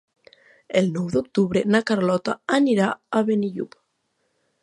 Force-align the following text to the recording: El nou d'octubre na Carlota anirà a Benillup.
El 0.79 0.87
nou 0.95 1.09
d'octubre 1.15 1.63
na 1.75 1.81
Carlota 1.91 2.35
anirà 2.59 2.89
a 3.19 3.23
Benillup. 3.31 3.77